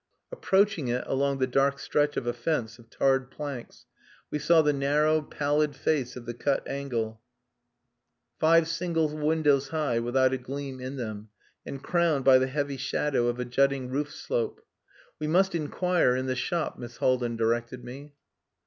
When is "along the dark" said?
1.05-1.77